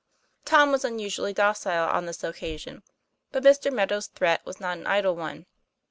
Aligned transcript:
Tom 0.45 0.71
was 0.71 0.83
unusually 0.83 1.31
docile 1.31 1.87
on 1.87 2.07
this 2.07 2.23
occasion. 2.23 2.81
But 3.31 3.43
Mr. 3.43 3.71
Meadow's 3.71 4.07
threat 4.07 4.43
was 4.47 4.59
not 4.59 4.79
an 4.79 4.87
idle 4.87 5.15
one. 5.15 5.45